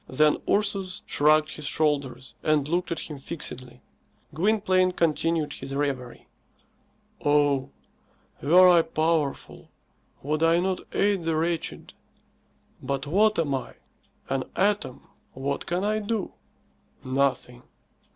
[0.09, 3.83] Then Ursus shrugged his shoulders and looked at him fixedly.
[4.33, 6.27] Gwynplaine continued his reverie.
[7.23, 7.69] "Oh;
[8.41, 9.69] were I powerful,
[10.23, 11.93] would I not aid the wretched?
[12.81, 13.75] But what am I?
[14.27, 15.05] An atom.
[15.33, 16.33] What can I do?
[17.03, 17.61] Nothing."